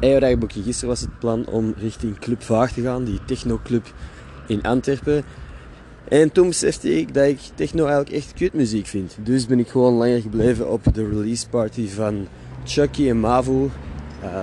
Eierdagboekje. 0.00 0.62
Gisteren 0.62 0.88
was 0.88 1.00
het 1.00 1.18
plan 1.18 1.46
om 1.46 1.74
richting 1.78 2.18
Club 2.18 2.42
Vaag 2.42 2.72
te 2.72 2.82
gaan, 2.82 3.04
die 3.04 3.20
technoclub 3.24 3.92
in 4.46 4.62
Antwerpen. 4.62 5.24
En 6.08 6.32
toen 6.32 6.48
besefte 6.48 6.98
ik 6.98 7.14
dat 7.14 7.26
ik 7.26 7.38
techno 7.54 7.86
eigenlijk 7.86 8.16
echt 8.16 8.32
kutmuziek 8.32 8.86
vind. 8.86 9.16
Dus 9.22 9.46
ben 9.46 9.58
ik 9.58 9.68
gewoon 9.68 9.94
langer 9.94 10.20
gebleven 10.20 10.70
op 10.70 10.94
de 10.94 11.08
release 11.08 11.48
party 11.48 11.88
van 11.88 12.26
Chucky 12.64 13.08
en 13.08 13.20
Mavu. 13.20 13.52
Uh, 13.52 13.70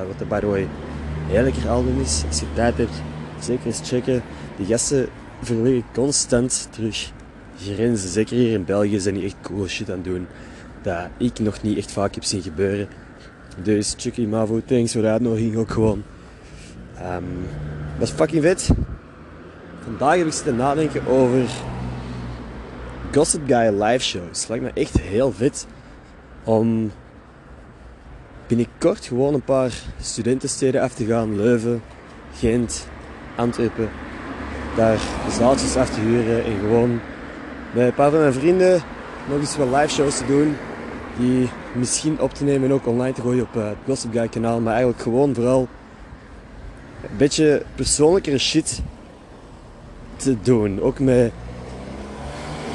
wat 0.07 0.19
de 0.19 0.25
by 0.25 0.39
the 0.39 0.45
way 0.45 0.61
een 0.61 1.53
heel 1.53 1.69
album 1.69 2.01
is. 2.01 2.23
Als 2.27 2.39
je 2.39 2.45
tijd 2.53 2.77
hebt, 2.77 3.01
zeker 3.39 3.65
eens 3.65 3.81
checken. 3.83 4.23
Die 4.57 4.65
gasten 4.65 5.07
verleggen 5.41 5.83
constant 5.93 6.67
terug 6.71 7.11
grenzen. 7.57 8.09
Zeker 8.09 8.35
hier 8.35 8.51
in 8.51 8.65
België 8.65 8.99
zijn 8.99 9.15
die 9.15 9.25
echt 9.25 9.35
cool 9.41 9.67
shit 9.67 9.89
aan 9.89 9.95
het 9.95 10.05
doen. 10.05 10.27
Dat 10.81 11.07
ik 11.17 11.39
nog 11.39 11.61
niet 11.61 11.77
echt 11.77 11.91
vaak 11.91 12.13
heb 12.15 12.23
zien 12.23 12.41
gebeuren. 12.41 12.87
Dus 13.61 13.93
Chucky, 13.97 14.25
Mavu, 14.25 14.61
thanks 14.65 14.91
voor 14.91 15.01
de 15.01 15.07
uitnodiging 15.07 15.55
ook 15.55 15.71
gewoon. 15.71 16.03
Um, 17.01 17.45
was 17.99 18.11
fucking 18.11 18.43
vet. 18.43 18.69
Vandaag 19.83 20.17
heb 20.17 20.25
ik 20.25 20.33
zitten 20.33 20.55
nadenken 20.55 21.07
over 21.07 21.41
Gossip 23.13 23.41
Guy 23.47 23.81
live 23.83 24.03
shows. 24.03 24.47
Lijkt 24.47 24.63
me 24.63 24.71
echt 24.73 25.01
heel 25.01 25.31
vet 25.31 25.67
om 26.43 26.91
binnenkort 28.47 29.05
gewoon 29.05 29.33
een 29.33 29.43
paar 29.43 29.71
studentensteden 30.01 30.81
af 30.81 30.93
te 30.93 31.05
gaan. 31.05 31.35
Leuven, 31.35 31.81
Gent, 32.35 32.87
Antwerpen. 33.35 33.89
Daar 34.75 34.99
zaaltjes 35.29 35.75
af 35.75 35.89
te 35.89 35.99
huren 35.99 36.45
en 36.45 36.59
gewoon 36.59 36.99
met 37.71 37.87
een 37.87 37.93
paar 37.93 38.11
van 38.11 38.19
mijn 38.19 38.33
vrienden 38.33 38.81
nog 39.29 39.39
eens 39.39 39.57
wat 39.57 39.67
live 39.67 39.93
shows 39.93 40.17
te 40.17 40.25
doen. 40.25 40.55
Die 41.17 41.49
misschien 41.75 42.19
op 42.19 42.33
te 42.33 42.43
nemen 42.43 42.69
en 42.69 42.73
ook 42.73 42.87
online 42.87 43.13
te 43.13 43.21
gooien 43.21 43.43
op 43.43 43.53
het 43.53 43.75
Gossip 43.85 44.11
Guy 44.11 44.27
kanaal. 44.27 44.59
Maar 44.59 44.73
eigenlijk 44.73 45.01
gewoon 45.01 45.35
vooral 45.35 45.67
een 47.01 47.17
beetje 47.17 47.63
persoonlijkere 47.75 48.37
shit 48.37 48.81
te 50.15 50.37
doen. 50.41 50.81
Ook 50.81 50.99
met 50.99 51.31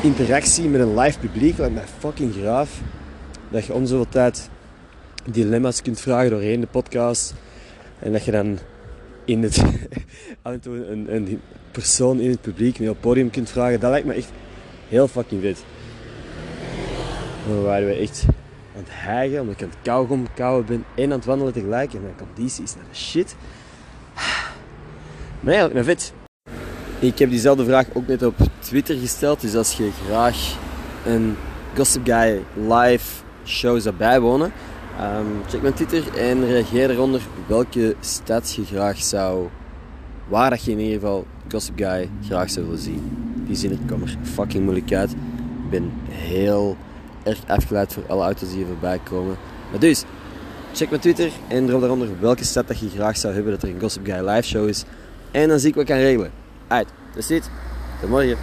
interactie 0.02 0.68
met 0.68 0.80
een 0.80 0.98
live 0.98 1.18
publiek 1.18 1.58
lijkt 1.58 1.74
mij 1.74 1.84
fucking 1.98 2.34
graaf. 2.34 2.80
Dat 3.50 3.64
je 3.64 3.72
om 3.72 3.86
zoveel 3.86 4.08
tijd 4.08 4.48
dilemma's 5.30 5.82
kunt 5.82 6.00
vragen 6.00 6.30
doorheen 6.30 6.60
de 6.60 6.66
podcast. 6.66 7.34
En 7.98 8.12
dat 8.12 8.24
je 8.24 8.30
dan 8.30 8.58
in 9.24 9.42
het, 9.42 9.64
af 10.42 10.54
een, 10.64 11.14
een 11.14 11.40
persoon 11.70 12.20
in 12.20 12.30
het 12.30 12.40
publiek 12.40 12.78
op 12.78 12.86
het 12.86 13.00
podium 13.00 13.30
kunt 13.30 13.50
vragen. 13.50 13.80
Dat 13.80 13.90
lijkt 13.90 14.06
me 14.06 14.14
echt 14.14 14.30
heel 14.88 15.08
fucking 15.08 15.42
vet. 15.42 15.64
Dan 17.48 17.62
waren 17.62 17.86
we 17.86 17.94
echt 17.94 18.24
aan 18.76 18.82
het 18.84 18.88
hijgen, 18.90 19.40
omdat 19.40 19.54
ik 19.54 19.62
aan 19.62 19.68
het 19.68 19.78
kauwgom 19.82 20.26
kauwen 20.34 20.66
ben 20.66 20.84
en 20.94 21.04
aan 21.04 21.10
het 21.18 21.24
wandelen 21.24 21.52
tegelijk. 21.52 21.94
En 21.94 22.02
mijn 22.02 22.14
conditie 22.16 22.64
is 22.64 22.74
naar 22.74 22.84
de 22.90 22.96
shit. 22.96 23.36
Maar 25.40 25.54
eigenlijk 25.54 25.74
naar 25.74 25.84
vet. 25.84 26.12
Ik 26.98 27.18
heb 27.18 27.30
diezelfde 27.30 27.64
vraag 27.64 27.86
ook 27.92 28.06
net 28.06 28.22
op 28.22 28.34
Twitter 28.58 28.96
gesteld. 28.96 29.40
Dus 29.40 29.54
als 29.54 29.76
je 29.76 29.90
graag 30.06 30.56
een 31.06 31.36
Gossip 31.76 32.06
Guy 32.06 32.42
live 32.54 33.22
show 33.44 33.80
zou 33.80 33.94
bijwonen, 33.94 34.52
um, 35.00 35.42
check 35.48 35.62
mijn 35.62 35.74
Twitter 35.74 36.16
en 36.16 36.46
reageer 36.46 36.90
eronder 36.90 37.20
welke 37.46 37.96
stad 38.00 38.54
je 38.54 38.64
graag 38.64 39.02
zou. 39.02 39.48
Waar 40.26 40.50
dat 40.50 40.64
je 40.64 40.70
in 40.70 40.78
ieder 40.78 40.94
geval 40.94 41.26
Gossip 41.50 41.78
Guy 41.78 42.08
graag 42.26 42.50
zou 42.50 42.64
willen 42.66 42.80
zien. 42.80 43.02
Die 43.46 43.56
zin 43.56 43.78
kwam 43.86 44.02
er 44.02 44.16
fucking 44.22 44.64
moeilijk 44.64 44.92
uit. 44.92 45.10
Ik 45.10 45.70
ben 45.70 45.92
heel 46.08 46.76
erg 47.22 47.38
afgeleid 47.46 47.92
voor 47.92 48.02
alle 48.06 48.22
auto's 48.22 48.48
die 48.48 48.56
hier 48.56 48.66
voorbij 48.66 49.00
komen. 49.02 49.36
Maar 49.70 49.80
dus, 49.80 50.04
check 50.72 50.88
mijn 50.88 51.00
Twitter 51.00 51.30
en 51.48 51.66
drop 51.66 51.80
daaronder 51.80 52.08
welke 52.20 52.44
stad 52.44 52.68
dat 52.68 52.78
je 52.78 52.88
graag 52.88 53.16
zou 53.16 53.34
hebben 53.34 53.52
dat 53.52 53.62
er 53.62 53.68
een 53.68 53.80
Gossip 53.80 54.04
Guy 54.04 54.28
live 54.28 54.48
show 54.48 54.68
is. 54.68 54.84
En 55.30 55.48
dan 55.48 55.58
zie 55.58 55.68
ik 55.68 55.74
wat 55.74 55.82
ik 55.82 55.88
kan 55.88 55.98
regelen. 55.98 56.30
Uit, 56.66 56.88
dat 57.12 57.22
is 57.22 57.26
dit. 57.26 57.50
Tot 58.00 58.10
morgen. 58.10 58.38